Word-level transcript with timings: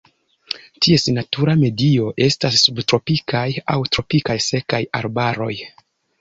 Ties 0.85 1.03
natura 1.17 1.53
medio 1.63 2.07
estas 2.29 2.57
subtropikaj 2.69 3.43
aŭ 3.75 3.77
tropikaj 3.97 4.39
sekaj 4.47 4.81
arbaroj. 5.03 5.53